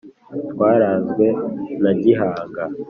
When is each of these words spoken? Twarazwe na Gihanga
Twarazwe 0.51 1.25
na 1.83 1.91
Gihanga 2.01 2.63